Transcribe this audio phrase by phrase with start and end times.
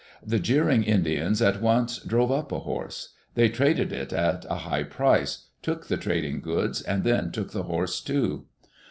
[0.25, 3.09] The jeering Indians at once drove up a horse.
[3.35, 7.61] They traded it at a high price, took die trading goods, and then took the
[7.69, 8.45] horse, too.